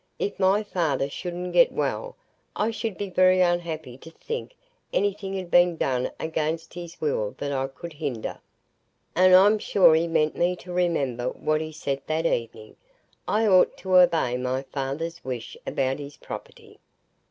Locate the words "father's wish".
14.63-15.55